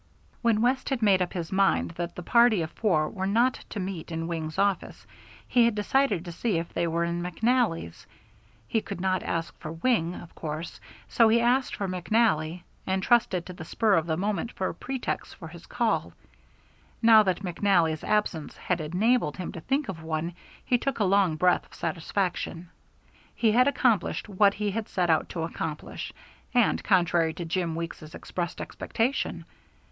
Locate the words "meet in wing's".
3.79-4.57